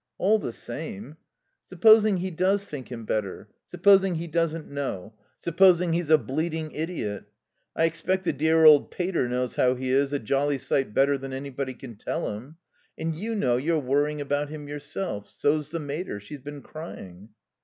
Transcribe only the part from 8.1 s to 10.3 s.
the dear old pater knows how he is a